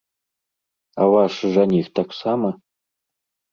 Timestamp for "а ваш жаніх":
1.03-1.93